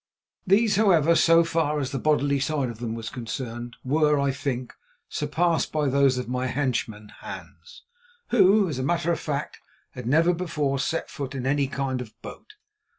These, 0.47 0.77
however, 0.77 1.13
so 1.13 1.43
far 1.43 1.79
as 1.79 1.91
the 1.91 1.99
bodily 1.99 2.39
side 2.39 2.69
of 2.69 2.79
them 2.79 2.95
was 2.95 3.11
concerned, 3.11 3.75
were, 3.83 4.19
I 4.19 4.31
think, 4.31 4.73
surpassed 5.07 5.71
by 5.71 5.89
those 5.89 6.17
of 6.17 6.27
my 6.27 6.47
henchman 6.47 7.09
Hans, 7.19 7.83
who, 8.29 8.67
as 8.67 8.79
a 8.79 8.83
matter 8.83 9.11
of 9.11 9.19
fact, 9.19 9.59
had 9.91 10.07
never 10.07 10.33
before 10.33 10.79
set 10.79 11.07
foot 11.11 11.35
in 11.35 11.45
any 11.45 11.67
kind 11.67 12.01
of 12.01 12.19
boat. 12.23 12.55